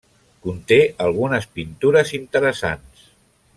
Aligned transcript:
Conté 0.45 0.79
algunes 1.09 1.47
pintures 1.59 2.15
interessants. 2.21 3.07